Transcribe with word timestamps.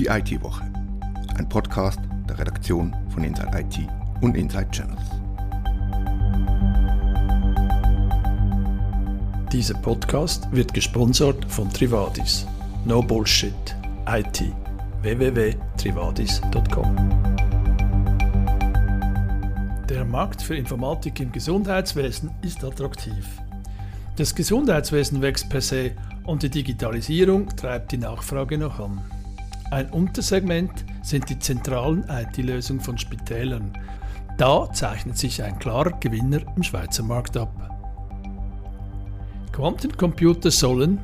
Die 0.00 0.06
IT-Woche. 0.06 0.64
Ein 1.36 1.46
Podcast 1.46 2.00
der 2.26 2.38
Redaktion 2.38 2.96
von 3.10 3.22
Inside 3.22 3.50
IT 3.52 3.86
und 4.22 4.34
Inside 4.34 4.70
Channels. 4.70 5.02
Dieser 9.52 9.74
Podcast 9.74 10.50
wird 10.52 10.72
gesponsert 10.72 11.44
von 11.52 11.68
Trivadis. 11.70 12.46
No 12.86 13.02
Bullshit. 13.02 13.52
IT. 14.08 14.44
www.trivadis.com 15.02 16.96
Der 19.86 20.06
Markt 20.06 20.40
für 20.40 20.56
Informatik 20.56 21.20
im 21.20 21.30
Gesundheitswesen 21.30 22.30
ist 22.40 22.64
attraktiv. 22.64 23.26
Das 24.16 24.34
Gesundheitswesen 24.34 25.20
wächst 25.20 25.50
per 25.50 25.60
se 25.60 25.90
und 26.24 26.42
die 26.42 26.48
Digitalisierung 26.48 27.54
treibt 27.54 27.92
die 27.92 27.98
Nachfrage 27.98 28.56
noch 28.56 28.80
an. 28.80 29.02
Ein 29.70 29.88
Untersegment 29.90 30.84
sind 31.02 31.30
die 31.30 31.38
zentralen 31.38 32.04
IT-Lösungen 32.08 32.80
von 32.80 32.98
Spitälern. 32.98 33.72
Da 34.36 34.68
zeichnet 34.72 35.16
sich 35.16 35.42
ein 35.42 35.58
klarer 35.60 35.92
Gewinner 36.00 36.40
im 36.56 36.62
Schweizer 36.62 37.04
Markt 37.04 37.36
ab. 37.36 37.52
Quantencomputer 39.52 40.50
sollen, 40.50 40.98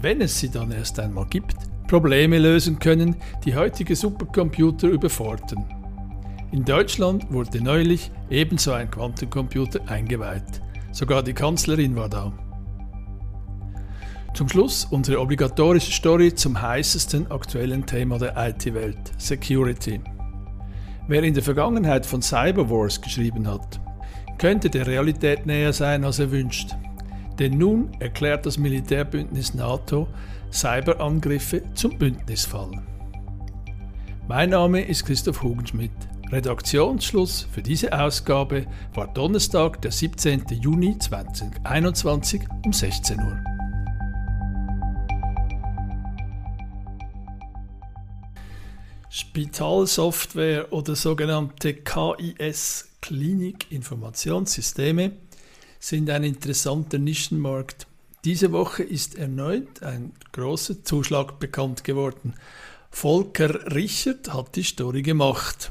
wenn 0.00 0.20
es 0.20 0.38
sie 0.38 0.50
dann 0.50 0.72
erst 0.72 1.00
einmal 1.00 1.26
gibt, 1.26 1.56
Probleme 1.88 2.38
lösen 2.38 2.78
können, 2.78 3.16
die 3.44 3.54
heutige 3.54 3.96
Supercomputer 3.96 4.88
überfordern. 4.88 5.64
In 6.52 6.64
Deutschland 6.64 7.32
wurde 7.32 7.62
neulich 7.62 8.10
ebenso 8.28 8.72
ein 8.72 8.90
Quantencomputer 8.90 9.80
eingeweiht. 9.88 10.60
Sogar 10.90 11.22
die 11.22 11.32
Kanzlerin 11.32 11.96
war 11.96 12.10
da. 12.10 12.32
Zum 14.34 14.48
Schluss 14.48 14.86
unsere 14.90 15.20
obligatorische 15.20 15.92
Story 15.92 16.34
zum 16.34 16.60
heißesten 16.60 17.30
aktuellen 17.30 17.84
Thema 17.84 18.18
der 18.18 18.34
IT-Welt, 18.34 19.12
Security. 19.18 20.00
Wer 21.06 21.22
in 21.22 21.34
der 21.34 21.42
Vergangenheit 21.42 22.06
von 22.06 22.22
Cyberwars 22.22 23.02
geschrieben 23.02 23.46
hat, 23.46 23.78
könnte 24.38 24.70
der 24.70 24.86
Realität 24.86 25.44
näher 25.44 25.74
sein, 25.74 26.02
als 26.04 26.18
er 26.18 26.30
wünscht. 26.30 26.70
Denn 27.38 27.58
nun 27.58 27.90
erklärt 28.00 28.46
das 28.46 28.56
Militärbündnis 28.56 29.52
NATO 29.52 30.08
Cyberangriffe 30.50 31.62
zum 31.74 31.98
Bündnisfall. 31.98 32.70
Mein 34.28 34.50
Name 34.50 34.80
ist 34.80 35.04
Christoph 35.04 35.42
Hugenschmidt. 35.42 35.92
Redaktionsschluss 36.30 37.46
für 37.52 37.60
diese 37.60 37.92
Ausgabe 37.92 38.64
war 38.94 39.12
Donnerstag, 39.12 39.82
der 39.82 39.92
17. 39.92 40.44
Juni 40.62 40.96
2021 40.98 42.40
um 42.64 42.72
16 42.72 43.20
Uhr. 43.20 43.51
Spitalsoftware 49.14 50.72
oder 50.72 50.96
sogenannte 50.96 51.74
KIS 51.74 52.88
Klinikinformationssysteme 53.02 55.12
sind 55.78 56.08
ein 56.08 56.24
interessanter 56.24 56.96
Nischenmarkt. 56.96 57.86
Diese 58.24 58.52
Woche 58.52 58.82
ist 58.82 59.18
erneut 59.18 59.82
ein 59.82 60.14
großer 60.32 60.82
Zuschlag 60.82 61.38
bekannt 61.40 61.84
geworden. 61.84 62.36
Volker 62.90 63.74
Richard 63.74 64.32
hat 64.32 64.56
die 64.56 64.62
Story 64.62 65.02
gemacht. 65.02 65.70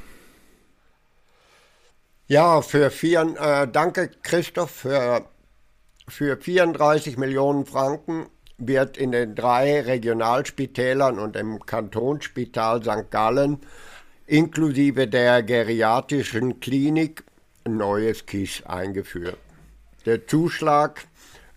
Ja, 2.27 2.61
für 2.61 2.91
vier, 2.91 3.21
äh, 3.39 3.67
danke 3.67 4.11
Christoph 4.21 4.69
für, 4.69 5.25
für 6.07 6.37
34 6.37 7.17
Millionen 7.17 7.65
Franken 7.65 8.27
wird 8.67 8.97
in 8.97 9.11
den 9.11 9.35
drei 9.35 9.81
Regionalspitälern 9.81 11.19
und 11.19 11.35
im 11.35 11.65
Kantonsspital 11.65 12.81
St. 12.83 13.09
Gallen 13.09 13.59
inklusive 14.27 15.07
der 15.07 15.43
geriatrischen 15.43 16.59
Klinik 16.59 17.23
ein 17.65 17.77
neues 17.77 18.25
KISS 18.25 18.63
eingeführt. 18.63 19.37
Der 20.05 20.25
Zuschlag 20.25 21.05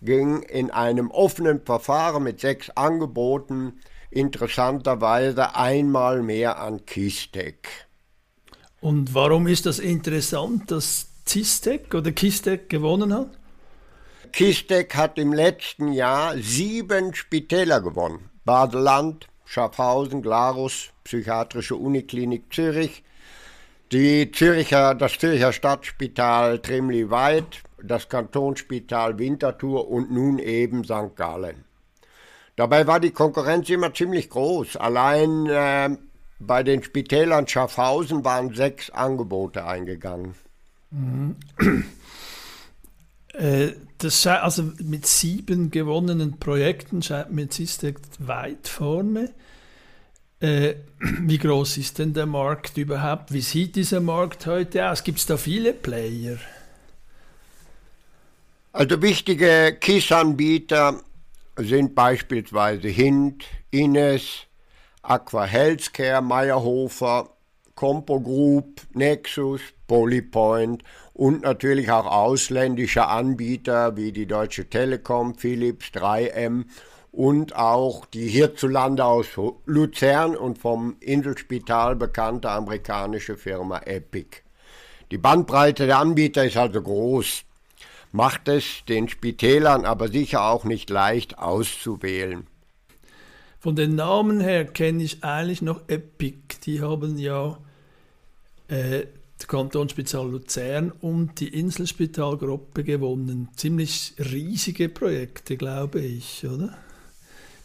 ging 0.01 0.41
in 0.43 0.71
einem 0.71 1.09
offenen 1.09 1.61
Verfahren 1.61 2.23
mit 2.23 2.39
sechs 2.39 2.69
Angeboten 2.71 3.79
interessanterweise 4.11 5.55
einmal 5.55 6.21
mehr 6.21 6.59
an 6.59 6.85
Kistec. 6.85 7.67
Und 8.81 9.13
warum 9.13 9.47
ist 9.47 9.65
das 9.65 9.79
interessant, 9.79 10.69
dass 10.69 11.07
Zistec 11.25 11.93
oder 11.93 12.11
Kistec 12.11 12.69
gewonnen 12.69 13.13
hat? 13.13 13.31
Kistek 14.25 14.95
hat 14.95 15.17
im 15.17 15.33
letzten 15.33 15.91
Jahr 15.91 16.37
sieben 16.37 17.13
Spitäler 17.15 17.81
gewonnen. 17.81 18.29
Badeland, 18.45 19.27
Schaffhausen, 19.45 20.21
Glarus, 20.21 20.89
Psychiatrische 21.03 21.75
Uniklinik 21.75 22.53
Zürich, 22.53 23.03
die 23.91 24.31
Züricher, 24.31 24.95
das 24.95 25.17
Zürcher 25.17 25.53
Stadtspital 25.53 26.59
Trimli-Weid, 26.59 27.63
das 27.83 28.09
Kantonsspital 28.09 29.19
Winterthur 29.19 29.87
und 29.87 30.11
nun 30.11 30.39
eben 30.39 30.83
St. 30.83 31.15
Gallen. 31.15 31.65
Dabei 32.55 32.87
war 32.87 32.99
die 32.99 33.11
Konkurrenz 33.11 33.69
immer 33.69 33.93
ziemlich 33.93 34.29
groß. 34.29 34.77
Allein 34.77 35.45
äh, 35.47 35.89
bei 36.39 36.63
den 36.63 36.83
Spitälern 36.83 37.47
Schaffhausen 37.47 38.23
waren 38.23 38.53
sechs 38.53 38.89
Angebote 38.89 39.65
eingegangen. 39.65 40.35
Mhm. 40.91 41.35
Äh, 43.37 43.73
das 43.97 44.25
also 44.27 44.71
mit 44.83 45.05
sieben 45.05 45.71
gewonnenen 45.71 46.39
Projekten 46.39 47.01
scheint 47.01 47.31
mir 47.31 47.49
Zistec 47.49 47.99
weit 48.19 48.67
vorne. 48.67 49.33
Äh, 50.39 50.75
wie 50.99 51.37
groß 51.37 51.77
ist 51.77 51.99
denn 51.99 52.13
der 52.13 52.25
Markt 52.25 52.77
überhaupt? 52.77 53.31
Wie 53.31 53.41
sieht 53.41 53.75
dieser 53.75 54.01
Markt 54.01 54.45
heute 54.45 54.89
aus? 54.89 55.03
Gibt 55.03 55.19
es 55.19 55.25
da 55.25 55.37
viele 55.37 55.73
Player? 55.73 56.37
Also 58.73 59.01
wichtige 59.01 59.77
KISS-Anbieter 59.79 61.01
sind 61.55 61.95
beispielsweise 61.95 62.89
Hint, 62.89 63.45
Ines, 63.71 64.47
Aqua 65.01 65.45
Healthcare, 65.45 66.21
Meyerhofer, 66.21 67.29
Compo 67.75 68.19
Group, 68.19 68.81
Nexus, 68.93 69.61
Polypoint 69.87 70.83
und 71.15 71.43
natürlich 71.43 71.89
auch 71.91 72.05
ausländische 72.05 73.07
Anbieter 73.07 73.95
wie 73.95 74.11
die 74.11 74.25
Deutsche 74.25 74.69
Telekom, 74.69 75.35
Philips, 75.35 75.87
3M 75.93 76.65
und 77.13 77.55
auch 77.55 78.05
die 78.05 78.27
hierzulande 78.27 79.05
aus 79.05 79.27
Luzern 79.65 80.35
und 80.35 80.59
vom 80.59 80.97
Inselspital 80.99 81.95
bekannte 81.95 82.49
amerikanische 82.49 83.37
Firma 83.37 83.79
Epic. 83.85 84.41
Die 85.09 85.17
Bandbreite 85.17 85.85
der 85.85 85.99
Anbieter 85.99 86.43
ist 86.43 86.57
also 86.57 86.81
groß, 86.81 87.45
macht 88.11 88.49
es 88.49 88.83
den 88.89 89.07
Spitälern 89.07 89.85
aber 89.85 90.09
sicher 90.09 90.43
auch 90.43 90.65
nicht 90.65 90.89
leicht 90.89 91.39
auszuwählen. 91.39 92.45
Von 93.61 93.77
den 93.77 93.95
Namen 93.95 94.41
her 94.41 94.65
kenne 94.65 95.01
ich 95.01 95.23
eigentlich 95.23 95.61
noch 95.61 95.87
Epic. 95.87 96.57
Die 96.65 96.81
haben 96.81 97.17
ja 97.17 97.57
äh, 98.67 99.05
Kantonsspital 99.47 100.29
Luzern 100.29 100.91
und 100.91 101.39
die 101.39 101.59
Inselspitalgruppe 101.59 102.83
gewonnen. 102.83 103.49
Ziemlich 103.55 104.13
riesige 104.19 104.89
Projekte, 104.89 105.57
glaube 105.57 105.99
ich, 105.99 106.45
oder? 106.45 106.77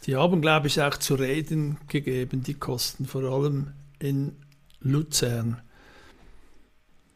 Die 0.05 0.15
haben, 0.15 0.41
glaube 0.41 0.67
ich, 0.67 0.81
auch 0.81 0.97
zu 0.97 1.15
reden 1.15 1.77
gegeben, 1.87 2.43
die 2.43 2.55
Kosten, 2.55 3.05
vor 3.05 3.23
allem 3.23 3.73
in 3.99 4.35
Luzern. 4.79 5.61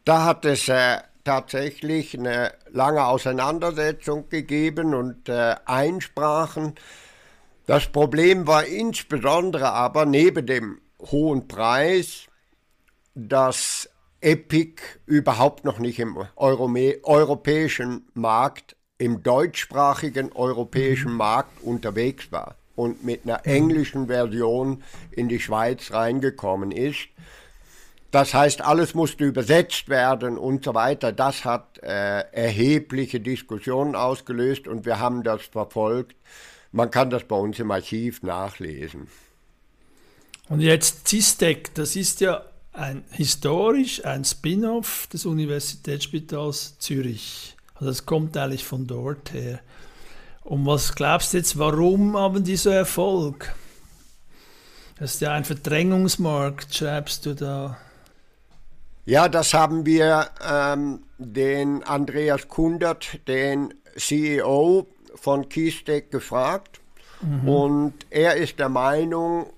Da 0.04 0.24
hat 0.24 0.44
es 0.44 0.68
äh, 0.68 0.98
tatsächlich 1.24 2.16
eine 2.16 2.52
lange 2.70 3.04
Auseinandersetzung 3.04 4.28
gegeben 4.28 4.94
und 4.94 5.28
äh, 5.28 5.56
Einsprachen. 5.64 6.74
Das 7.66 7.88
Problem 7.88 8.46
war 8.46 8.64
insbesondere 8.64 9.72
aber 9.72 10.06
neben 10.06 10.46
dem 10.46 10.80
hohen 11.00 11.48
Preis, 11.48 12.26
dass 13.16 13.88
Epic 14.20 14.82
überhaupt 15.06 15.64
noch 15.64 15.78
nicht 15.78 15.98
im 15.98 16.16
Euro 16.36 16.72
europäischen 17.02 18.08
Markt, 18.14 18.76
im 18.98 19.22
deutschsprachigen 19.22 20.32
europäischen 20.32 21.12
mhm. 21.12 21.18
Markt 21.18 21.62
unterwegs 21.62 22.32
war 22.32 22.56
und 22.74 23.04
mit 23.04 23.24
einer 23.24 23.40
mhm. 23.44 23.52
englischen 23.52 24.06
Version 24.06 24.82
in 25.10 25.28
die 25.28 25.40
Schweiz 25.40 25.92
reingekommen 25.92 26.70
ist. 26.70 27.08
Das 28.10 28.32
heißt, 28.32 28.62
alles 28.62 28.94
musste 28.94 29.24
übersetzt 29.24 29.88
werden 29.88 30.38
und 30.38 30.64
so 30.64 30.74
weiter. 30.74 31.12
Das 31.12 31.44
hat 31.44 31.78
äh, 31.82 32.20
erhebliche 32.32 33.20
Diskussionen 33.20 33.94
ausgelöst 33.94 34.68
und 34.68 34.86
wir 34.86 35.00
haben 35.00 35.22
das 35.22 35.42
verfolgt. 35.42 36.16
Man 36.72 36.90
kann 36.90 37.10
das 37.10 37.24
bei 37.24 37.36
uns 37.36 37.58
im 37.58 37.70
Archiv 37.70 38.22
nachlesen. 38.22 39.08
Und 40.48 40.60
jetzt 40.60 41.08
CISTEC, 41.08 41.74
das 41.74 41.96
ist 41.96 42.20
ja 42.20 42.44
ein, 42.76 43.04
historisch 43.10 44.04
ein 44.04 44.24
Spin-off 44.24 45.08
des 45.08 45.26
Universitätsspitals 45.26 46.78
Zürich. 46.78 47.56
Also 47.74 47.86
das 47.86 48.06
kommt 48.06 48.36
eigentlich 48.36 48.64
von 48.64 48.86
dort 48.86 49.32
her. 49.32 49.60
Und 50.44 50.66
was 50.66 50.94
glaubst 50.94 51.32
du 51.32 51.38
jetzt, 51.38 51.58
warum 51.58 52.16
haben 52.16 52.44
die 52.44 52.56
so 52.56 52.70
Erfolg? 52.70 53.54
Das 54.98 55.14
ist 55.14 55.20
ja 55.20 55.32
ein 55.32 55.44
Verdrängungsmarkt, 55.44 56.74
schreibst 56.74 57.26
du 57.26 57.34
da. 57.34 57.76
Ja, 59.04 59.28
das 59.28 59.54
haben 59.54 59.86
wir 59.86 60.30
ähm, 60.46 61.02
den 61.18 61.82
Andreas 61.84 62.48
Kundert, 62.48 63.20
den 63.28 63.74
CEO 63.96 64.86
von 65.14 65.48
Keystec, 65.48 66.10
gefragt. 66.10 66.80
Mhm. 67.20 67.48
Und 67.48 67.94
er 68.10 68.36
ist 68.36 68.58
der 68.58 68.68
Meinung, 68.68 69.52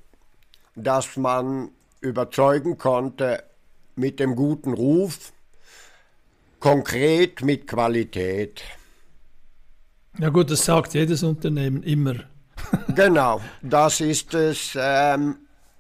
dass 0.75 1.17
man 1.17 1.71
überzeugen 2.01 2.79
konnte 2.79 3.43
mit 3.97 4.21
dem 4.21 4.37
guten 4.37 4.73
Ruf, 4.73 5.33
konkret 6.61 7.43
mit 7.43 7.67
Qualität. 7.67 8.63
Ja 10.19 10.31
gut, 10.31 10.51
das 10.51 10.65
sagt 10.65 10.95
jedes 10.95 11.23
Unternehmen 11.23 11.83
immer. 11.83 12.15
genau, 12.95 13.41
das 13.63 14.01
ist 14.01 14.35
es. 14.35 14.77
Ähm, 14.81 15.37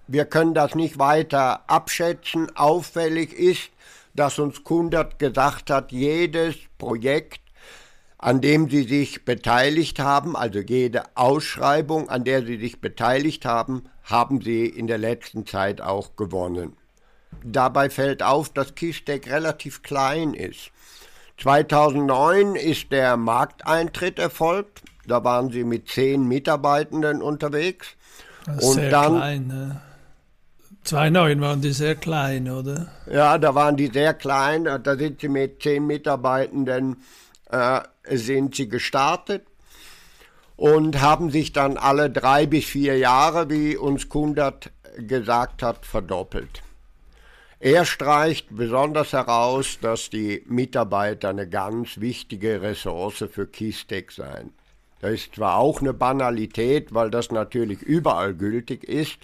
wir 0.06 0.24
können 0.24 0.54
das 0.54 0.74
nicht 0.74 0.98
weiter 0.98 1.68
abschätzen. 1.68 2.54
Auffällig 2.56 3.32
ist, 3.32 3.70
dass 4.14 4.38
uns 4.38 4.64
Kundert 4.64 5.18
gesagt 5.18 5.70
hat, 5.70 5.92
jedes 5.92 6.56
Projekt, 6.78 7.40
an 8.16 8.40
dem 8.40 8.68
sie 8.68 8.84
sich 8.84 9.24
beteiligt 9.24 9.98
haben, 9.98 10.34
also 10.34 10.60
jede 10.60 11.04
Ausschreibung, 11.14 12.08
an 12.08 12.24
der 12.24 12.44
sie 12.44 12.58
sich 12.58 12.80
beteiligt 12.80 13.44
haben, 13.44 13.84
haben 14.08 14.40
sie 14.40 14.66
in 14.66 14.86
der 14.86 14.98
letzten 14.98 15.46
Zeit 15.46 15.80
auch 15.80 16.16
gewonnen. 16.16 16.76
Dabei 17.44 17.90
fällt 17.90 18.22
auf, 18.22 18.48
dass 18.48 18.74
Kistec 18.74 19.30
relativ 19.30 19.82
klein 19.82 20.34
ist. 20.34 20.70
2009 21.38 22.56
ist 22.56 22.90
der 22.90 23.16
Markteintritt 23.16 24.18
erfolgt. 24.18 24.82
Da 25.06 25.22
waren 25.24 25.50
sie 25.50 25.62
mit 25.62 25.88
zehn 25.88 26.26
Mitarbeitenden 26.26 27.22
unterwegs. 27.22 27.88
und 28.46 28.60
sehr 28.60 28.90
dann, 28.90 29.16
klein, 29.16 29.46
ne? 29.46 29.80
2009 30.84 31.40
waren 31.42 31.60
die 31.60 31.72
sehr 31.72 31.94
klein, 31.94 32.50
oder? 32.50 32.88
Ja, 33.12 33.36
da 33.36 33.54
waren 33.54 33.76
die 33.76 33.88
sehr 33.88 34.14
klein. 34.14 34.64
Da 34.64 34.96
sind 34.96 35.20
sie 35.20 35.28
mit 35.28 35.62
zehn 35.62 35.86
Mitarbeitenden 35.86 36.96
äh, 37.50 37.80
sind 38.10 38.54
sie 38.54 38.68
gestartet 38.68 39.42
und 40.58 41.00
haben 41.00 41.30
sich 41.30 41.52
dann 41.52 41.76
alle 41.76 42.10
drei 42.10 42.44
bis 42.44 42.64
vier 42.64 42.98
Jahre, 42.98 43.48
wie 43.48 43.76
uns 43.76 44.08
Kundert 44.08 44.72
gesagt 44.98 45.62
hat, 45.62 45.86
verdoppelt. 45.86 46.62
Er 47.60 47.84
streicht 47.84 48.48
besonders 48.50 49.12
heraus, 49.12 49.78
dass 49.80 50.10
die 50.10 50.42
Mitarbeiter 50.46 51.28
eine 51.28 51.48
ganz 51.48 52.00
wichtige 52.00 52.60
Ressource 52.60 53.24
für 53.30 53.46
Kistec 53.46 54.10
seien. 54.10 54.52
Das 55.00 55.12
ist 55.12 55.36
zwar 55.36 55.58
auch 55.58 55.80
eine 55.80 55.94
Banalität, 55.94 56.92
weil 56.92 57.10
das 57.10 57.30
natürlich 57.30 57.80
überall 57.82 58.34
gültig 58.34 58.82
ist, 58.82 59.18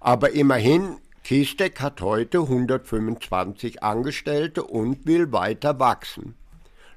aber 0.00 0.32
immerhin, 0.32 0.96
Kistec 1.22 1.80
hat 1.80 2.00
heute 2.00 2.38
125 2.38 3.84
Angestellte 3.84 4.64
und 4.64 5.06
will 5.06 5.30
weiter 5.30 5.78
wachsen. 5.78 6.34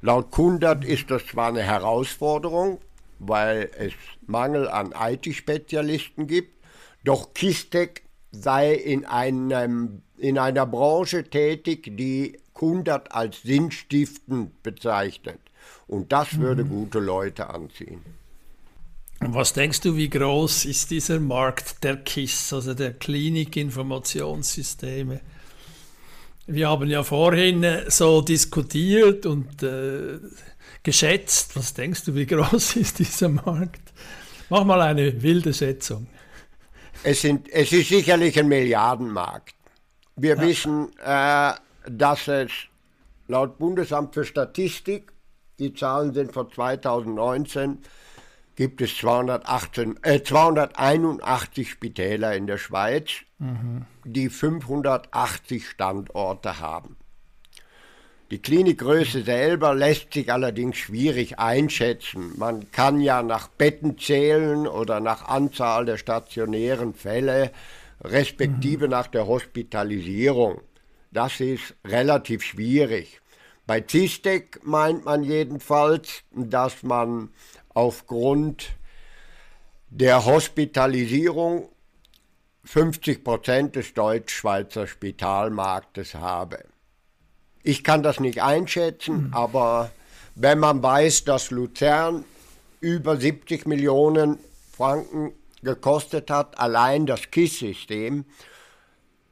Laut 0.01 0.31
Kundert 0.31 0.83
ist 0.83 1.11
das 1.11 1.27
zwar 1.27 1.49
eine 1.49 1.61
Herausforderung, 1.61 2.79
weil 3.27 3.69
es 3.77 3.93
Mangel 4.25 4.67
an 4.67 4.93
IT-Spezialisten 4.97 6.27
gibt, 6.27 6.63
doch 7.03 7.33
Kistec 7.33 8.03
sei 8.31 8.73
in, 8.73 9.05
einem, 9.05 10.01
in 10.17 10.37
einer 10.37 10.65
Branche 10.65 11.29
tätig, 11.29 11.91
die 11.97 12.39
Kundert 12.53 13.13
als 13.13 13.41
sinnstiftend 13.41 14.63
bezeichnet. 14.63 15.39
Und 15.87 16.11
das 16.11 16.39
würde 16.39 16.63
mhm. 16.63 16.69
gute 16.69 16.99
Leute 16.99 17.49
anziehen. 17.49 18.01
Was 19.19 19.53
denkst 19.53 19.81
du, 19.81 19.95
wie 19.95 20.09
groß 20.09 20.65
ist 20.65 20.89
dieser 20.91 21.19
Markt 21.19 21.83
der 21.83 21.97
KISS, 21.97 22.53
also 22.53 22.73
der 22.73 22.93
Klinikinformationssysteme? 22.93 25.19
Wir 26.45 26.67
haben 26.67 26.89
ja 26.89 27.03
vorhin 27.03 27.63
äh, 27.63 27.89
so 27.89 28.21
diskutiert 28.21 29.25
und 29.25 29.63
äh, 29.63 30.19
geschätzt. 30.83 31.55
Was 31.55 31.73
denkst 31.73 32.05
du, 32.05 32.15
wie 32.15 32.25
groß 32.25 32.75
ist 32.75 32.99
dieser 32.99 33.29
Markt? 33.29 33.93
Mach 34.49 34.63
mal 34.65 34.81
eine 34.81 35.21
wilde 35.21 35.53
Schätzung. 35.53 36.07
Es, 37.03 37.21
sind, 37.21 37.49
es 37.51 37.71
ist 37.71 37.89
sicherlich 37.89 38.37
ein 38.39 38.47
Milliardenmarkt. 38.47 39.55
Wir 40.15 40.35
ja. 40.35 40.41
wissen, 40.41 40.89
äh, 41.03 41.53
dass 41.89 42.27
es 42.27 42.51
laut 43.27 43.57
Bundesamt 43.57 44.13
für 44.13 44.25
Statistik, 44.25 45.11
die 45.59 45.73
Zahlen 45.73 46.13
sind 46.13 46.33
von 46.33 46.51
2019, 46.51 47.79
gibt 48.55 48.81
es 48.81 48.95
218, 48.97 49.99
äh, 50.03 50.21
281 50.21 51.69
Spitäler 51.69 52.35
in 52.35 52.47
der 52.47 52.57
Schweiz, 52.57 53.09
mhm. 53.39 53.85
die 54.05 54.29
580 54.29 55.67
Standorte 55.67 56.59
haben. 56.59 56.95
Die 58.33 58.41
Klinikgröße 58.41 59.21
selber 59.21 59.75
lässt 59.75 60.11
sich 60.11 60.33
allerdings 60.33 60.77
schwierig 60.77 61.37
einschätzen. 61.37 62.33
Man 62.35 62.71
kann 62.71 62.99
ja 62.99 63.21
nach 63.21 63.47
Betten 63.47 63.99
zählen 63.99 64.65
oder 64.65 64.99
nach 64.99 65.27
Anzahl 65.27 65.85
der 65.85 65.99
stationären 65.99 66.95
Fälle, 66.95 67.51
respektive 68.01 68.85
mhm. 68.85 68.89
nach 68.89 69.05
der 69.05 69.27
Hospitalisierung. 69.27 70.61
Das 71.11 71.39
ist 71.41 71.75
relativ 71.85 72.41
schwierig. 72.41 73.21
Bei 73.67 73.81
Zistek 73.81 74.61
meint 74.63 75.05
man 75.05 75.21
jedenfalls, 75.21 76.23
dass 76.31 76.81
man 76.81 77.29
aufgrund 77.75 78.71
der 79.91 80.25
Hospitalisierung 80.25 81.69
50 82.63 83.23
Prozent 83.23 83.75
des 83.75 83.93
deutsch-schweizer 83.93 84.87
Spitalmarktes 84.87 86.15
habe. 86.15 86.72
Ich 87.63 87.83
kann 87.83 88.03
das 88.03 88.19
nicht 88.19 88.43
einschätzen, 88.43 89.27
mhm. 89.27 89.33
aber 89.33 89.91
wenn 90.35 90.59
man 90.59 90.83
weiß, 90.83 91.23
dass 91.23 91.49
Luzern 91.49 92.25
über 92.81 93.15
70 93.17 93.65
Millionen 93.65 94.37
Franken 94.75 95.31
gekostet 95.63 96.29
hat, 96.29 96.59
allein 96.59 97.05
das 97.05 97.31
KISS-System, 97.31 98.25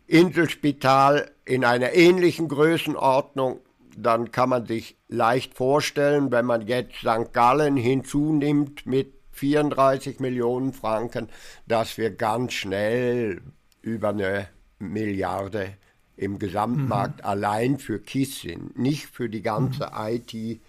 Inselspital 0.08 1.32
in 1.46 1.66
einer 1.66 1.94
ähnlichen 1.94 2.48
Größenordnung, 2.48 3.60
dann 3.98 4.32
kann 4.32 4.50
man 4.50 4.66
sich 4.66 4.96
leicht 5.10 5.54
vorstellen, 5.54 6.32
wenn 6.32 6.46
man 6.46 6.68
jetzt 6.68 6.96
St. 7.00 7.34
Gallen 7.34 7.76
hinzunimmt 7.76 8.86
mit 8.86 9.14
34 9.32 10.20
Millionen 10.20 10.72
Franken, 10.72 11.30
dass 11.68 11.98
wir 11.98 12.12
ganz 12.12 12.54
schnell 12.54 13.42
über 13.82 14.10
eine 14.10 14.48
Milliarde 14.80 15.74
im 16.18 16.40
Gesamtmarkt 16.40 17.20
mhm. 17.20 17.26
allein 17.26 17.80
für 17.80 18.00
KISS 18.00 18.42
sind, 18.42 18.78
nicht 18.78 19.08
für 19.08 19.30
die 19.30 19.42
ganze 19.42 19.88
mhm. 19.88 20.22
IT 20.34 20.62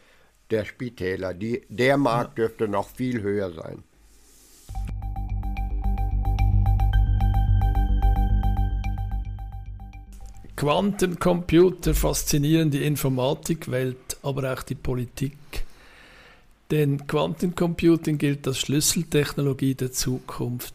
der 0.51 0.65
Spitäler. 0.65 1.35
Die, 1.35 1.63
der 1.69 1.97
Markt 1.97 2.39
ja. 2.39 2.45
dürfte 2.45 2.69
noch 2.69 2.89
viel 2.89 3.23
höher 3.23 3.53
sein. 3.53 3.83
Quantencomputer 10.57 11.93
faszinieren 11.93 12.71
die 12.71 12.85
Informatikwelt, 12.85 14.19
aber 14.23 14.53
auch 14.53 14.63
die 14.63 14.77
Politik. 14.77 15.37
Denn 16.71 17.07
Quantencomputing 17.07 18.17
gilt 18.17 18.47
als 18.47 18.61
Schlüsseltechnologie 18.61 19.75
der 19.75 19.91
Zukunft. 19.91 20.75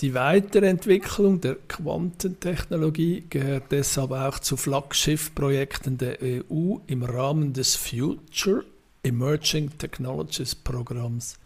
Die 0.00 0.12
Weiterentwicklung 0.12 1.40
der 1.40 1.56
Quantentechnologie 1.68 3.24
gehört 3.30 3.72
deshalb 3.72 4.10
auch 4.10 4.38
zu 4.40 4.58
Flaggschiffprojekten 4.58 5.96
der 5.96 6.18
EU 6.22 6.76
im 6.86 7.02
Rahmen 7.02 7.54
des 7.54 7.76
Future 7.76 8.64
Emerging 9.02 9.78
Technologies 9.78 10.54
Programms. 10.54 11.38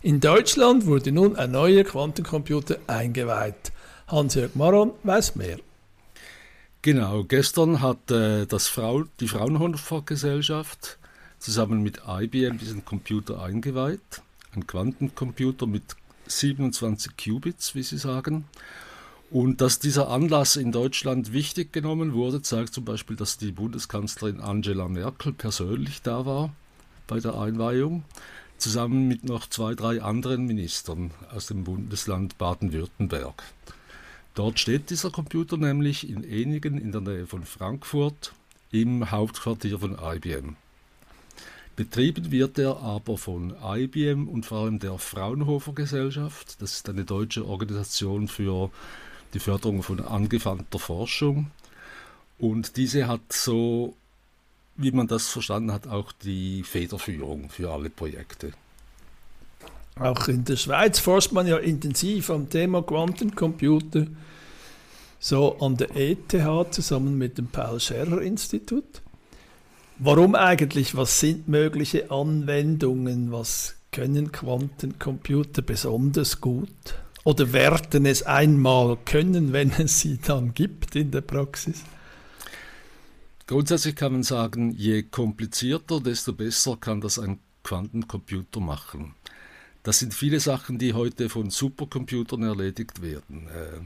In 0.00 0.20
Deutschland 0.20 0.86
wurde 0.86 1.10
nun 1.10 1.34
ein 1.34 1.50
neuer 1.50 1.82
Quantencomputer 1.82 2.78
eingeweiht. 2.86 3.72
Hans-Jörg 4.06 4.54
Maron 4.54 4.92
weiß 5.02 5.34
mehr. 5.34 5.58
Genau, 6.82 7.24
gestern 7.24 7.80
hat 7.80 8.12
äh, 8.12 8.46
das 8.46 8.68
Frau, 8.68 9.02
die 9.18 9.26
Fraunhofer 9.26 10.02
Gesellschaft 10.02 10.98
zusammen 11.40 11.82
mit 11.82 12.02
IBM 12.06 12.58
diesen 12.58 12.84
Computer 12.84 13.42
eingeweiht. 13.42 14.22
Ein 14.54 14.68
Quantencomputer 14.68 15.66
mit 15.66 15.96
27 16.26 17.16
Qubits, 17.16 17.74
wie 17.74 17.82
Sie 17.82 17.98
sagen. 17.98 18.44
Und 19.30 19.62
dass 19.62 19.78
dieser 19.78 20.08
Anlass 20.08 20.56
in 20.56 20.72
Deutschland 20.72 21.32
wichtig 21.32 21.72
genommen 21.72 22.12
wurde, 22.12 22.42
zeigt 22.42 22.74
zum 22.74 22.84
Beispiel, 22.84 23.16
dass 23.16 23.38
die 23.38 23.50
Bundeskanzlerin 23.50 24.40
Angela 24.40 24.88
Merkel 24.88 25.32
persönlich 25.32 26.02
da 26.02 26.26
war 26.26 26.52
bei 27.06 27.18
der 27.18 27.38
Einweihung, 27.38 28.04
zusammen 28.58 29.08
mit 29.08 29.24
noch 29.24 29.48
zwei, 29.48 29.74
drei 29.74 30.02
anderen 30.02 30.46
Ministern 30.46 31.12
aus 31.34 31.46
dem 31.46 31.64
Bundesland 31.64 32.38
Baden-Württemberg. 32.38 33.42
Dort 34.34 34.58
steht 34.58 34.90
dieser 34.90 35.10
Computer 35.10 35.56
nämlich 35.56 36.08
in 36.08 36.24
Enigen 36.24 36.78
in 36.78 36.92
der 36.92 37.00
Nähe 37.00 37.26
von 37.26 37.44
Frankfurt 37.44 38.32
im 38.70 39.10
Hauptquartier 39.10 39.78
von 39.78 39.98
IBM. 39.98 40.56
Betrieben 41.74 42.30
wird 42.30 42.58
er 42.58 42.80
aber 42.80 43.16
von 43.16 43.54
IBM 43.62 44.28
und 44.28 44.44
vor 44.44 44.64
allem 44.64 44.78
der 44.78 44.98
Fraunhofer 44.98 45.72
Gesellschaft. 45.72 46.60
Das 46.60 46.74
ist 46.74 46.88
eine 46.88 47.04
deutsche 47.04 47.46
Organisation 47.46 48.28
für 48.28 48.70
die 49.32 49.38
Förderung 49.38 49.82
von 49.82 50.00
angewandter 50.00 50.78
Forschung. 50.78 51.50
Und 52.38 52.76
diese 52.76 53.06
hat 53.06 53.32
so, 53.32 53.94
wie 54.76 54.92
man 54.92 55.06
das 55.06 55.28
verstanden 55.28 55.72
hat, 55.72 55.86
auch 55.86 56.12
die 56.12 56.62
Federführung 56.62 57.48
für 57.48 57.70
alle 57.70 57.88
Projekte. 57.88 58.52
Auch 59.98 60.28
in 60.28 60.44
der 60.44 60.56
Schweiz 60.56 60.98
forscht 60.98 61.32
man 61.32 61.46
ja 61.46 61.58
intensiv 61.58 62.30
am 62.30 62.50
Thema 62.50 62.82
Quantencomputer, 62.82 64.06
so 65.20 65.58
an 65.60 65.76
der 65.76 65.94
ETH 65.94 66.74
zusammen 66.74 67.16
mit 67.16 67.38
dem 67.38 67.46
Paul 67.46 67.78
Scherrer 67.78 68.20
Institut. 68.20 69.02
Warum 69.98 70.34
eigentlich? 70.34 70.96
Was 70.96 71.20
sind 71.20 71.48
mögliche 71.48 72.10
Anwendungen? 72.10 73.30
Was 73.30 73.76
können 73.92 74.32
Quantencomputer 74.32 75.62
besonders 75.62 76.40
gut? 76.40 76.68
Oder 77.24 77.52
werden 77.52 78.06
es 78.06 78.24
einmal 78.24 78.98
können, 79.04 79.52
wenn 79.52 79.70
es 79.70 80.00
sie 80.00 80.18
dann 80.18 80.54
gibt 80.54 80.96
in 80.96 81.10
der 81.10 81.20
Praxis? 81.20 81.82
Grundsätzlich 83.46 83.94
kann 83.94 84.12
man 84.12 84.22
sagen, 84.22 84.72
je 84.72 85.02
komplizierter, 85.02 86.00
desto 86.00 86.32
besser 86.32 86.76
kann 86.80 87.00
das 87.00 87.18
ein 87.18 87.38
Quantencomputer 87.62 88.60
machen. 88.60 89.14
Das 89.82 89.98
sind 89.98 90.14
viele 90.14 90.40
Sachen, 90.40 90.78
die 90.78 90.94
heute 90.94 91.28
von 91.28 91.50
Supercomputern 91.50 92.42
erledigt 92.42 93.02
werden. 93.02 93.48
Äh, 93.48 93.80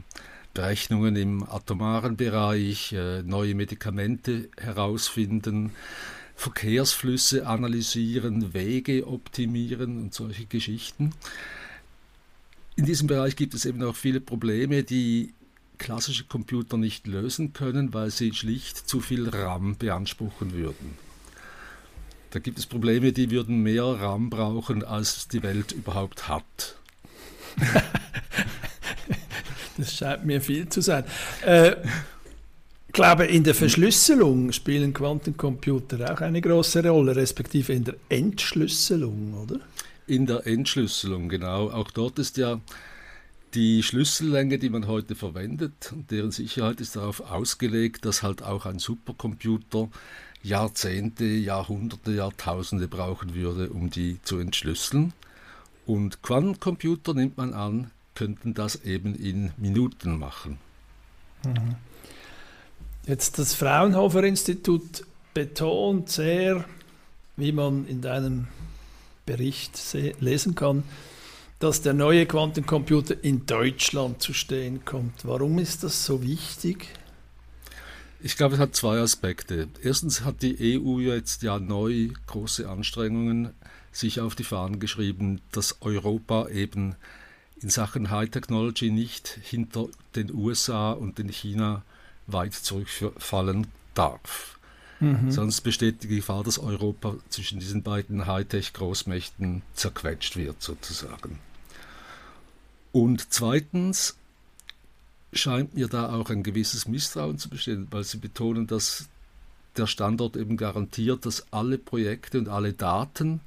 Berechnungen 0.57 1.15
im 1.15 1.43
atomaren 1.43 2.17
Bereich, 2.17 2.91
äh, 2.91 3.21
neue 3.21 3.53
Medikamente 3.53 4.49
herausfinden, 4.57 5.71
Verkehrsflüsse 6.35 7.45
analysieren, 7.45 8.55
Wege 8.55 9.05
optimieren 9.05 10.01
und 10.01 10.15
solche 10.15 10.47
Geschichten. 10.47 11.13
In 12.75 12.85
diesem 12.85 13.05
Bereich 13.05 13.35
gibt 13.35 13.53
es 13.53 13.65
eben 13.65 13.83
auch 13.83 13.95
viele 13.95 14.19
Probleme, 14.19 14.83
die 14.83 15.35
klassische 15.77 16.23
Computer 16.23 16.77
nicht 16.77 17.05
lösen 17.05 17.53
können, 17.53 17.93
weil 17.93 18.09
sie 18.09 18.33
schlicht 18.33 18.77
zu 18.89 18.99
viel 18.99 19.29
RAM 19.29 19.75
beanspruchen 19.77 20.53
würden. 20.53 20.97
Da 22.31 22.39
gibt 22.39 22.57
es 22.57 22.65
Probleme, 22.65 23.13
die 23.13 23.29
würden 23.29 23.61
mehr 23.61 23.85
RAM 23.85 24.31
brauchen, 24.31 24.83
als 24.83 25.27
die 25.27 25.43
Welt 25.43 25.71
überhaupt 25.71 26.27
hat. 26.27 26.79
das 29.77 29.93
scheint 29.93 30.25
mir 30.25 30.41
viel 30.41 30.67
zu 30.69 30.81
sein. 30.81 31.03
Äh, 31.45 31.75
ich 32.87 32.93
glaube, 32.93 33.25
in 33.25 33.43
der 33.43 33.53
Verschlüsselung 33.53 34.51
spielen 34.51 34.93
Quantencomputer 34.93 36.13
auch 36.13 36.21
eine 36.21 36.41
große 36.41 36.87
Rolle, 36.87 37.15
respektive 37.15 37.73
in 37.73 37.83
der 37.83 37.95
Entschlüsselung, 38.09 39.33
oder? 39.33 39.59
In 40.07 40.25
der 40.25 40.47
Entschlüsselung, 40.47 41.29
genau. 41.29 41.69
Auch 41.69 41.91
dort 41.91 42.17
ist 42.17 42.37
ja 42.37 42.59
die 43.53 43.83
Schlüssellänge, 43.83 44.57
die 44.57 44.69
man 44.69 44.87
heute 44.87 45.15
verwendet, 45.15 45.93
deren 46.09 46.31
Sicherheit 46.31 46.81
ist 46.81 46.95
darauf 46.95 47.19
ausgelegt, 47.21 48.05
dass 48.05 48.23
halt 48.23 48.41
auch 48.41 48.65
ein 48.65 48.79
Supercomputer 48.79 49.89
Jahrzehnte, 50.43 51.25
Jahrhunderte, 51.25 52.11
Jahrtausende 52.13 52.87
brauchen 52.87 53.35
würde, 53.35 53.69
um 53.69 53.89
die 53.89 54.19
zu 54.23 54.39
entschlüsseln. 54.39 55.13
Und 55.85 56.21
Quantencomputer, 56.21 57.13
nimmt 57.13 57.37
man 57.37 57.53
an, 57.53 57.91
könnten 58.17 58.55
das 58.55 58.83
eben 58.83 59.13
in 59.13 59.51
Minuten 59.57 60.17
machen. 60.17 60.57
Mhm. 61.45 61.75
Jetzt 63.05 63.37
das 63.37 63.53
Fraunhofer 63.53 64.23
Institut 64.23 65.05
betont 65.35 66.09
sehr, 66.09 66.65
wie 67.35 67.51
man 67.51 67.87
in 67.87 68.01
deinem 68.01 68.47
Bericht 69.27 69.79
lesen 70.19 70.55
kann, 70.55 70.83
dass 71.59 71.83
der 71.83 71.93
neue 71.93 72.25
Quantencomputer 72.25 73.23
in 73.23 73.45
Deutschland 73.45 74.19
zu 74.19 74.33
stehen 74.33 74.83
kommt. 74.83 75.23
Warum 75.23 75.59
ist 75.59 75.83
das 75.83 76.03
so 76.03 76.23
wichtig? 76.23 76.87
Ich 78.19 78.35
glaube, 78.35 78.55
es 78.55 78.59
hat 78.59 78.75
zwei 78.75 78.97
Aspekte. 78.97 79.67
Erstens 79.83 80.21
hat 80.21 80.41
die 80.41 80.79
EU 80.79 80.99
jetzt 81.01 81.43
ja 81.43 81.59
neu 81.59 82.09
große 82.25 82.67
Anstrengungen 82.67 83.53
sich 83.91 84.21
auf 84.21 84.33
die 84.33 84.43
Fahnen 84.43 84.79
geschrieben, 84.79 85.39
dass 85.51 85.81
Europa 85.81 86.49
eben 86.49 86.95
in 87.61 87.69
Sachen 87.69 88.09
High 88.11 88.29
Technology 88.29 88.91
nicht 88.91 89.27
hinter 89.27 89.87
den 90.15 90.33
USA 90.33 90.91
und 90.91 91.17
den 91.17 91.29
China 91.29 91.83
weit 92.27 92.53
zurückfallen 92.53 93.67
darf. 93.93 94.57
Mhm. 94.99 95.31
Sonst 95.31 95.61
besteht 95.61 96.03
die 96.03 96.07
Gefahr, 96.07 96.43
dass 96.43 96.59
Europa 96.59 97.15
zwischen 97.29 97.59
diesen 97.59 97.83
beiden 97.83 98.25
Hightech-Großmächten 98.25 99.61
zerquetscht 99.73 100.35
wird, 100.35 100.61
sozusagen. 100.61 101.39
Und 102.91 103.31
zweitens 103.31 104.15
scheint 105.33 105.75
mir 105.75 105.87
da 105.87 106.13
auch 106.13 106.29
ein 106.29 106.43
gewisses 106.43 106.87
Misstrauen 106.87 107.37
zu 107.37 107.49
bestehen, 107.49 107.87
weil 107.91 108.03
Sie 108.03 108.17
betonen, 108.17 108.65
dass 108.65 109.07
der 109.75 109.87
Standort 109.87 110.35
eben 110.35 110.57
garantiert, 110.57 111.25
dass 111.25 111.45
alle 111.51 111.77
Projekte 111.77 112.39
und 112.39 112.49
alle 112.49 112.73
Daten, 112.73 113.41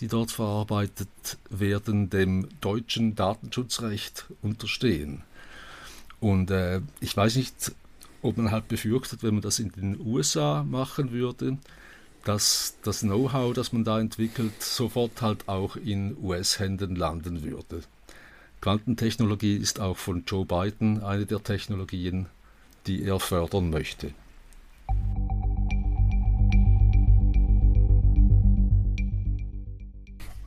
die 0.00 0.08
dort 0.08 0.30
verarbeitet 0.30 1.08
werden, 1.48 2.10
dem 2.10 2.48
deutschen 2.60 3.14
Datenschutzrecht 3.14 4.26
unterstehen. 4.42 5.22
Und 6.20 6.50
äh, 6.50 6.80
ich 7.00 7.16
weiß 7.16 7.36
nicht, 7.36 7.72
ob 8.22 8.36
man 8.36 8.50
halt 8.50 8.68
befürchtet, 8.68 9.22
wenn 9.22 9.34
man 9.34 9.42
das 9.42 9.58
in 9.58 9.70
den 9.72 10.00
USA 10.00 10.64
machen 10.64 11.12
würde, 11.12 11.58
dass 12.24 12.76
das 12.82 13.00
Know-how, 13.00 13.54
das 13.54 13.72
man 13.72 13.84
da 13.84 14.00
entwickelt, 14.00 14.60
sofort 14.60 15.22
halt 15.22 15.48
auch 15.48 15.76
in 15.76 16.16
US-Händen 16.20 16.96
landen 16.96 17.44
würde. 17.44 17.82
Quantentechnologie 18.60 19.56
ist 19.56 19.80
auch 19.80 19.96
von 19.96 20.24
Joe 20.26 20.44
Biden 20.44 21.02
eine 21.02 21.26
der 21.26 21.42
Technologien, 21.42 22.26
die 22.86 23.04
er 23.04 23.20
fördern 23.20 23.70
möchte. 23.70 24.12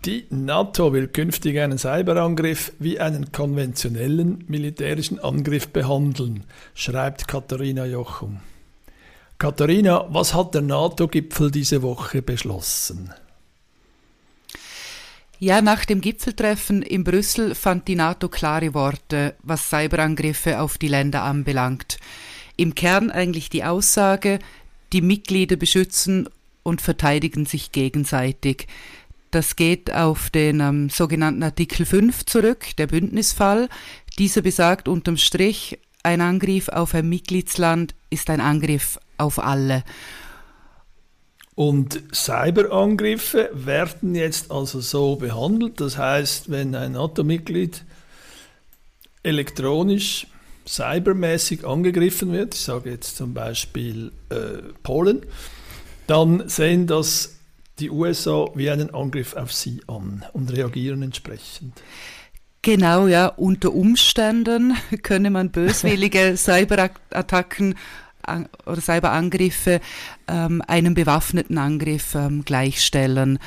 Die 0.10 0.26
NATO 0.32 0.92
will 0.92 1.08
künftig 1.08 1.60
einen 1.60 1.78
Cyberangriff 1.78 2.72
wie 2.80 3.00
einen 3.00 3.32
konventionellen 3.32 4.44
militärischen 4.48 5.20
Angriff 5.20 5.68
behandeln, 5.68 6.46
schreibt 6.74 7.28
Katharina 7.28 7.86
Jochum. 7.86 8.40
Katharina, 9.38 10.08
was 10.10 10.34
hat 10.34 10.56
der 10.56 10.64
NATO-Gipfel 10.64 11.52
diese 11.52 11.84
Woche 11.84 12.24
beschlossen? 12.24 13.14
Ja, 15.38 15.62
nach 15.62 15.86
dem 15.86 16.02
Gipfeltreffen 16.02 16.82
in 16.82 17.04
Brüssel 17.04 17.54
fand 17.54 17.88
die 17.88 17.96
NATO 17.96 18.30
klare 18.30 18.74
Worte, 18.74 19.36
was 19.44 19.70
Cyberangriffe 19.70 20.60
auf 20.60 20.80
die 20.80 20.88
Länder 20.88 21.22
anbelangt. 21.22 22.00
Im 22.58 22.74
Kern 22.74 23.12
eigentlich 23.12 23.52
die 23.52 23.64
Aussage, 23.64 24.40
die 24.92 25.02
Mitglieder 25.02 25.56
beschützen 25.56 26.28
und 26.64 26.82
verteidigen 26.82 27.46
sich 27.46 27.72
gegenseitig. 27.72 28.68
Das 29.32 29.56
geht 29.56 29.94
auf 29.94 30.30
den 30.30 30.60
ähm, 30.60 30.90
sogenannten 30.90 31.44
Artikel 31.44 31.86
5 31.86 32.26
zurück, 32.26 32.76
der 32.78 32.88
Bündnisfall. 32.88 33.70
Dieser 34.18 34.42
besagt 34.42 34.88
unterm 34.88 35.18
Strich, 35.18 35.80
ein 36.04 36.22
Angriff 36.22 36.70
auf 36.70 36.96
ein 36.96 37.10
Mitgliedsland 37.10 37.94
ist 38.10 38.30
ein 38.30 38.42
Angriff 38.42 39.00
auf 39.18 39.38
alle. 39.38 39.84
Und 41.56 42.02
Cyberangriffe 42.14 43.50
werden 43.54 44.16
jetzt 44.16 44.50
also 44.50 44.80
so 44.80 45.18
behandelt. 45.18 45.82
Das 45.82 45.98
heißt, 45.98 46.50
wenn 46.50 46.74
ein 46.74 46.94
NATO-Mitglied 46.94 47.84
elektronisch, 49.24 50.28
cybermäßig 50.66 51.66
angegriffen 51.66 52.32
wird, 52.32 52.56
ich 52.56 52.62
sage 52.62 52.92
jetzt 52.92 53.18
zum 53.18 53.34
Beispiel 53.34 54.14
äh, 54.30 54.72
Polen, 54.84 55.26
dann 56.08 56.48
sehen 56.48 56.88
das 56.88 57.39
die 57.80 57.90
USA 57.90 58.48
wie 58.56 58.70
einen 58.70 58.94
Angriff 58.94 59.36
auf 59.36 59.54
sie 59.54 59.82
an 59.88 60.26
und 60.34 60.52
reagieren 60.54 61.02
entsprechend. 61.02 61.82
Genau, 62.62 63.08
ja. 63.08 63.28
Unter 63.28 63.74
Umständen 63.74 64.76
könne 65.04 65.30
man 65.30 65.52
böswillige 65.52 66.34
Cyberattacken 66.38 67.76
oder 68.66 68.82
Cyberangriffe 68.82 69.80
ähm, 70.28 70.62
einem 70.68 70.94
bewaffneten 70.94 71.58
Angriff 71.58 72.16
ähm, 72.16 72.44
gleichstellen. 72.46 73.40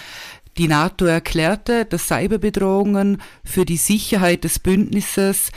Die 0.59 0.69
NATO 0.69 1.05
erklärte, 1.05 1.85
dass 1.85 2.09
Cyberbedrohungen 2.09 3.23
für 3.45 3.65
die 3.65 3.77
Sicherheit 3.77 4.45
des 4.45 4.59
Bündnisses 4.59 5.51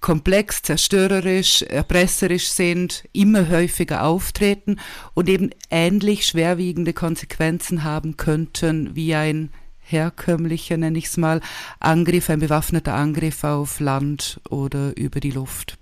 komplex, 0.00 0.62
zerstörerisch, 0.62 1.62
erpresserisch 1.62 2.48
sind, 2.48 3.04
immer 3.12 3.48
häufiger 3.48 4.04
auftreten 4.04 4.78
und 5.14 5.28
eben 5.28 5.50
ähnlich 5.70 6.26
schwerwiegende 6.26 6.92
Konsequenzen 6.92 7.84
haben 7.84 8.16
könnten 8.16 8.94
wie 8.94 9.14
ein 9.14 9.50
herkömmlicher, 9.80 10.76
nenne 10.76 10.98
ich 10.98 11.06
es 11.06 11.16
mal, 11.16 11.40
Angriff, 11.80 12.30
ein 12.30 12.40
bewaffneter 12.40 12.94
Angriff 12.94 13.42
auf 13.42 13.80
Land 13.80 14.40
oder 14.50 14.96
über 14.96 15.20
die 15.20 15.30
Luft. 15.30 15.78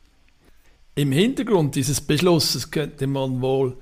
Im 0.95 1.13
Hintergrund 1.13 1.75
dieses 1.75 2.01
Beschlusses 2.01 2.71
könnte 2.71 3.07
man 3.07 3.43
wohl 3.43 3.77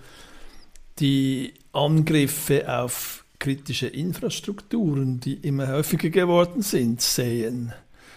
die 0.98 1.54
Angriffe 1.72 2.68
auf 2.68 3.24
kritische 3.38 3.86
Infrastrukturen, 3.86 5.20
die 5.20 5.34
immer 5.34 5.68
häufiger 5.68 6.10
geworden 6.10 6.62
sind, 6.62 7.00
sehen. 7.00 7.72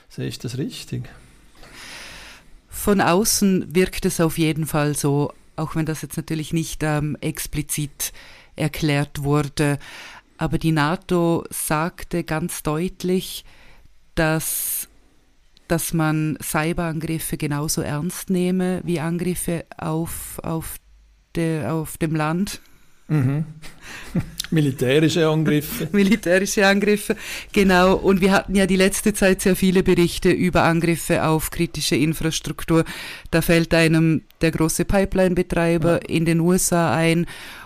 Sehe 0.10 0.28
ich 0.28 0.40
das 0.40 0.58
richtig? 0.58 1.04
Von 2.78 3.02
außen 3.02 3.76
wirkt 3.76 4.06
es 4.06 4.22
auf 4.22 4.38
jeden 4.38 4.68
Fall 4.68 4.96
so, 4.96 5.34
auch 5.56 5.76
wenn 5.76 5.86
das 5.86 6.04
jetzt 6.04 6.16
natürlich 6.16 6.54
nicht 6.54 6.84
ähm, 6.84 7.18
explizit 7.22 8.14
erklärt 8.56 9.24
wurde. 9.24 9.80
Aber 10.38 10.60
die 10.60 10.72
NATO 10.72 11.44
sagte 11.50 12.24
ganz 12.24 12.62
deutlich, 12.62 13.44
dass, 14.14 14.88
dass 15.68 15.94
man 15.94 16.38
Cyberangriffe 16.42 17.38
genauso 17.38 17.82
ernst 17.82 18.30
nehme 18.30 18.82
wie 18.84 19.00
Angriffe 19.00 19.66
auf, 19.78 20.40
auf, 20.44 20.78
de, 21.36 21.66
auf 21.66 21.98
dem 21.98 22.16
Land. 22.16 22.62
Mhm. 23.08 23.46
Militärische 24.52 25.28
Angriffe. 25.28 25.90
Militärische 25.96 26.66
Angriffe, 26.66 27.16
genau. 27.52 27.96
Und 27.96 28.22
wir 28.22 28.32
hatten 28.32 28.56
ja 28.56 28.66
die 28.66 28.76
letzte 28.76 29.14
Zeit 29.14 29.42
sehr 29.42 29.56
viele 29.56 29.84
Berichte 29.84 30.30
über 30.30 30.64
Angriffe 30.64 31.26
auf 31.26 31.52
kritische 31.52 31.96
Infrastruktur. 31.96 32.86
Da 33.32 33.42
fällt 33.42 33.74
einem 33.74 34.22
der 34.42 34.52
große 34.52 34.86
Pipeline-Betreiber 34.86 36.02
ja. 36.04 36.10
in 36.10 36.26
den 36.26 36.40
USA 36.40 36.96
ein. 36.96 37.26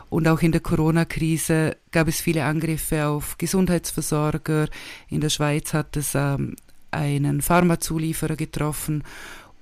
Und 0.10 0.28
auch 0.28 0.42
in 0.42 0.52
der 0.52 0.62
Corona-Krise 0.62 1.78
gab 1.92 2.08
es 2.08 2.20
viele 2.20 2.44
Angriffe 2.44 3.06
auf 3.06 3.38
Gesundheitsversorger. 3.38 4.68
In 5.08 5.22
der 5.22 5.30
Schweiz 5.30 5.74
hat 5.74 5.96
es 5.96 6.16
ähm, 6.16 6.56
einen 6.90 7.42
Pharmazulieferer 7.42 8.36
getroffen 8.36 9.04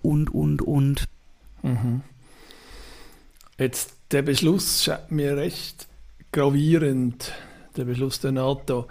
und, 0.01 0.33
und, 0.33 0.61
und. 0.61 1.07
Mhm. 1.61 2.01
Jetzt 3.59 3.98
der 4.11 4.21
Beschluss 4.21 4.83
scheint 4.83 5.11
mir 5.11 5.37
recht 5.37 5.87
gravierend, 6.31 7.33
der 7.75 7.85
Beschluss 7.85 8.19
der 8.19 8.31
NATO, 8.31 8.87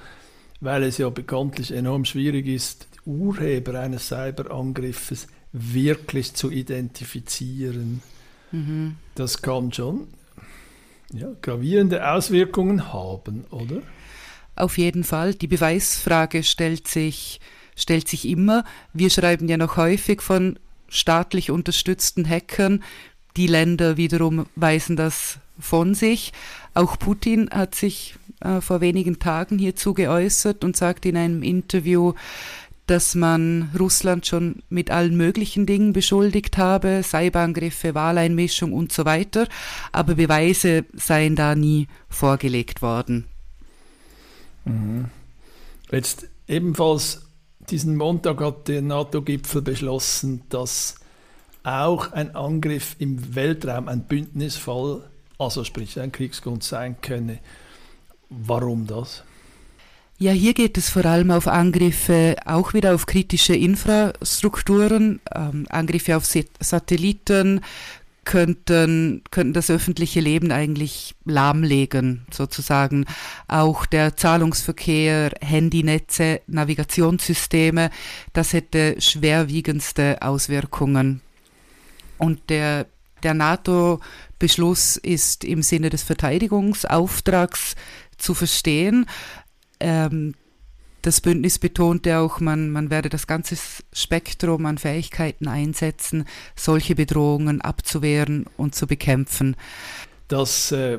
weil 0.61 0.83
es 0.83 0.99
ja 0.99 1.09
bekanntlich 1.11 1.73
enorm 1.73 2.05
schwierig 2.05 2.47
ist, 2.47 2.87
Urheber 3.05 3.81
eines 3.81 4.09
Cyberangriffes 4.09 5.29
wirklich 5.53 6.35
zu 6.35 6.51
identifizieren. 6.51 8.03
Mhm. 8.53 8.97
Das 9.15 9.41
kann 9.41 9.73
schon 9.73 10.09
ja, 11.13 11.29
gravierende 11.41 12.11
Auswirkungen 12.11 12.93
haben, 12.93 13.45
oder? 13.51 13.83
Auf 14.57 14.77
jeden 14.77 15.05
Fall. 15.05 15.35
Die 15.35 15.47
Beweisfrage 15.47 16.43
stellt 16.43 16.89
sich, 16.89 17.41
stellt 17.77 18.09
sich 18.09 18.29
immer. 18.29 18.65
Wir 18.93 19.09
schreiben 19.09 19.49
ja 19.49 19.57
noch 19.57 19.77
häufig 19.77 20.21
von 20.21 20.59
staatlich 20.89 21.51
unterstützten 21.51 22.29
Hackern. 22.29 22.83
Die 23.39 23.47
Länder 23.47 23.97
wiederum 23.97 24.47
weisen 24.57 24.97
das 24.97 25.39
von 25.61 25.95
sich. 25.95 26.33
Auch 26.75 26.99
Putin 26.99 27.49
hat 27.51 27.77
sich 27.77 28.17
äh, 28.41 28.61
vor 28.61 28.81
wenigen 28.81 29.21
Tagen 29.21 29.61
hierzu 29.61 29.95
geäußert 29.95 30.65
und 30.65 30.77
sagt 30.77 31.07
in 31.07 31.17
einem 31.17 31.45
Interview, 31.45 32.15
dass 32.89 33.15
man 33.15 33.71
Russland 33.79 34.27
schon 34.27 34.65
mit 34.71 34.91
allen 34.91 35.17
möglichen 35.17 35.67
Dingen 35.67 35.93
beschuldigt 35.93 36.59
habe, 36.59 37.03
Cyberangriffe, 37.05 37.95
Wahleinmischung 37.95 38.73
und 38.73 38.93
so 38.93 39.05
weiter, 39.05 39.47
aber 39.93 40.17
Beweise 40.17 40.85
seien 40.95 41.37
da 41.37 41.55
nie 41.55 41.87
vorgelegt 42.09 42.83
worden. 42.83 43.27
Mhm. 44.65 45.05
Jetzt 45.93 46.27
ebenfalls 46.49 47.23
diesen 47.71 47.97
Montag 47.97 48.41
hat 48.41 48.67
der 48.67 48.83
NATO-Gipfel 48.83 49.63
beschlossen, 49.63 50.43
dass 50.49 50.97
auch 51.69 52.13
ein 52.13 52.35
Angriff 52.35 52.97
im 52.99 53.35
Weltraum 53.35 53.89
ein 53.89 54.05
Bündnisfall, 54.05 55.03
also 55.39 55.65
sprich 55.65 56.01
ein 56.01 56.13
Kriegsgrund 56.13 56.65
sein 56.65 56.97
könne. 57.01 57.39
Warum 58.31 58.87
das? 58.87 59.23
Ja, 60.21 60.33
hier 60.33 60.53
geht 60.53 60.77
es 60.77 60.91
vor 60.91 61.07
allem 61.07 61.31
auf 61.31 61.47
Angriffe, 61.47 62.37
auch 62.45 62.75
wieder 62.75 62.95
auf 62.95 63.07
kritische 63.07 63.55
Infrastrukturen, 63.55 65.21
ähm, 65.33 65.67
Angriffe 65.69 66.17
auf 66.17 66.27
Satelliten 66.27 67.61
könnten, 68.25 69.23
könnten 69.31 69.53
das 69.53 69.71
öffentliche 69.71 70.21
Leben 70.21 70.51
eigentlich 70.51 71.15
lahmlegen, 71.25 72.27
sozusagen. 72.31 73.07
Auch 73.47 73.87
der 73.87 74.17
Zahlungsverkehr, 74.17 75.31
Handynetze, 75.41 76.41
Navigationssysteme, 76.47 77.91
das 78.33 78.53
hätte 78.53 79.01
schwerwiegendste 79.01 80.21
Auswirkungen. 80.21 81.23
Und 82.19 82.51
der, 82.51 82.87
der 83.23 83.35
NATO-Beschluss 83.35 84.97
ist 84.97 85.45
im 85.45 85.63
Sinne 85.63 85.91
des 85.91 86.03
Verteidigungsauftrags 86.03 87.75
zu 88.17 88.35
verstehen. 88.35 89.07
Ähm, 89.81 90.35
das 91.03 91.21
Bündnis 91.21 91.59
betonte 91.59 92.19
auch, 92.19 92.41
man, 92.41 92.71
man 92.71 92.91
werde 92.91 93.09
das 93.09 93.27
ganze 93.27 93.57
Spektrum 93.93 94.67
an 94.67 94.79
Fähigkeiten 94.79 95.47
einsetzen, 95.47 96.25
solche 96.57 96.97
Bedrohungen 96.97 97.61
abzuwehren 97.61 98.47
und 98.57 98.75
zu 98.75 98.87
bekämpfen. 98.87 99.57
Das 100.27 100.73
äh, 100.73 100.99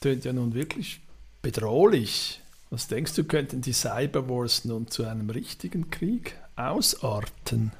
tönt 0.00 0.24
ja 0.24 0.32
nun 0.32 0.54
wirklich 0.54 1.00
bedrohlich. 1.42 2.40
Was 2.70 2.86
denkst 2.86 3.14
du, 3.14 3.24
könnten 3.24 3.62
die 3.62 3.72
Cyberwars 3.72 4.64
nun 4.64 4.88
zu 4.88 5.04
einem 5.04 5.28
richtigen 5.28 5.90
Krieg 5.90 6.36
ausarten? 6.54 7.72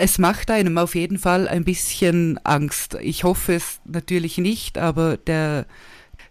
Es 0.00 0.18
macht 0.18 0.50
einem 0.52 0.78
auf 0.78 0.94
jeden 0.94 1.18
Fall 1.18 1.48
ein 1.48 1.64
bisschen 1.64 2.38
Angst. 2.44 2.96
Ich 3.02 3.24
hoffe 3.24 3.54
es 3.54 3.80
natürlich 3.84 4.38
nicht, 4.38 4.78
aber 4.78 5.16
der, 5.16 5.66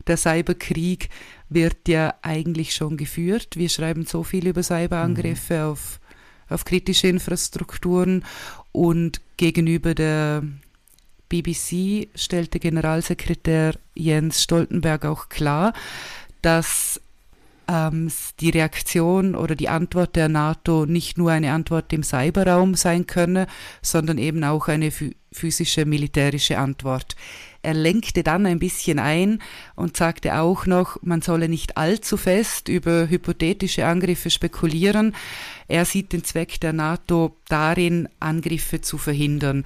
der 0.08 0.16
Cyberkrieg 0.16 1.10
wird 1.50 1.90
ja 1.90 2.14
eigentlich 2.22 2.74
schon 2.74 2.96
geführt. 2.96 3.58
Wir 3.58 3.68
schreiben 3.68 4.06
so 4.06 4.24
viel 4.24 4.48
über 4.48 4.64
Cyberangriffe 4.64 5.56
mhm. 5.56 5.72
auf, 5.72 6.00
auf 6.48 6.64
kritische 6.64 7.10
Infrastrukturen 7.10 8.24
und 8.72 9.20
gegenüber 9.36 9.94
der 9.94 10.44
BBC 11.28 12.08
stellte 12.16 12.60
Generalsekretär 12.60 13.76
Jens 13.96 14.44
Stoltenberg 14.44 15.04
auch 15.04 15.28
klar, 15.28 15.74
dass 16.42 17.02
ähm, 17.68 18.12
die 18.40 18.50
Reaktion 18.50 19.36
oder 19.36 19.56
die 19.56 19.70
Antwort 19.70 20.16
der 20.16 20.30
NATO 20.30 20.86
nicht 20.86 21.18
nur 21.18 21.32
eine 21.32 21.52
Antwort 21.52 21.92
im 21.94 22.04
Cyberraum 22.04 22.76
sein 22.76 23.08
könne, 23.08 23.48
sondern 23.82 24.18
eben 24.18 24.44
auch 24.44 24.68
eine 24.68 24.92
physische 25.32 25.86
militärische 25.86 26.58
Antwort. 26.58 27.16
Er 27.62 27.74
lenkte 27.74 28.24
dann 28.24 28.46
ein 28.46 28.60
bisschen 28.60 29.00
ein 29.00 29.42
und 29.76 29.98
sagte 29.98 30.36
auch 30.36 30.66
noch, 30.66 30.98
man 31.02 31.22
solle 31.22 31.50
nicht 31.50 31.76
allzu 31.76 32.16
fest 32.16 32.70
über 32.70 33.10
hypothetische 33.10 33.86
Angriffe 33.86 34.30
spekulieren. 34.30 35.16
Er 35.68 35.84
sieht 35.84 36.14
den 36.14 36.24
Zweck 36.24 36.62
der 36.62 36.74
NATO 36.74 37.36
darin, 37.50 38.08
Angriffe 38.20 38.82
zu 38.82 38.98
verhindern. 38.98 39.66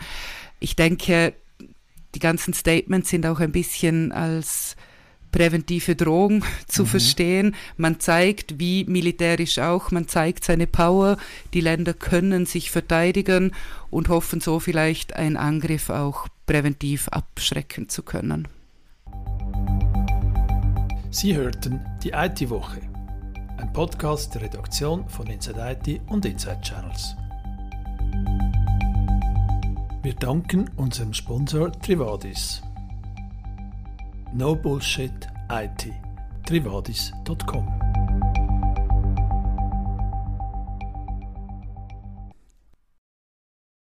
Ich 0.59 0.75
denke, 0.75 1.33
die 2.15 2.19
ganzen 2.19 2.53
Statements 2.53 3.09
sind 3.09 3.25
auch 3.25 3.39
ein 3.39 3.51
bisschen 3.51 4.11
als 4.11 4.75
präventive 5.31 5.95
Drohung 5.95 6.43
zu 6.67 6.83
mhm. 6.83 6.87
verstehen. 6.87 7.55
Man 7.77 7.99
zeigt, 7.99 8.59
wie 8.59 8.85
militärisch 8.85 9.59
auch, 9.59 9.91
man 9.91 10.07
zeigt 10.07 10.43
seine 10.43 10.67
Power. 10.67 11.17
Die 11.53 11.61
Länder 11.61 11.93
können 11.93 12.45
sich 12.45 12.71
verteidigen 12.71 13.53
und 13.89 14.09
hoffen 14.09 14.41
so 14.41 14.59
vielleicht 14.59 15.15
einen 15.15 15.37
Angriff 15.37 15.89
auch 15.89 16.27
präventiv 16.45 17.07
abschrecken 17.09 17.89
zu 17.89 18.03
können. 18.03 18.47
Sie 21.11 21.35
hörten 21.35 21.81
die 22.03 22.11
IT-Woche, 22.11 22.79
ein 23.57 23.73
Podcast 23.73 24.33
der 24.33 24.43
Redaktion 24.43 25.07
von 25.09 25.27
Inside 25.27 25.77
IT 25.85 26.01
und 26.07 26.25
Inside 26.25 26.61
Channels. 26.61 27.15
Wir 30.03 30.13
danken 30.15 30.69
unserem 30.77 31.13
Sponsor 31.13 31.71
Trivadis. 31.71 32.63
No 34.33 34.55
Bullshit 34.55 35.27
IT. 35.49 35.93
Trivadis.com 36.45 37.90